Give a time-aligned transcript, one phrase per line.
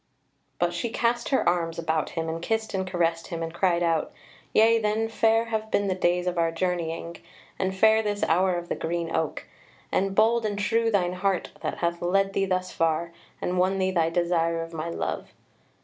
[0.57, 4.11] But she cast her arms about him and kissed and caressed him, and cried out:
[4.51, 7.17] "Yea, then fair have been the days of our journeying,
[7.59, 9.45] and fair this hour of the green oak!
[9.91, 13.91] And bold and true thine heart that hath led thee thus far, and won thee
[13.91, 15.33] thy desire of my love."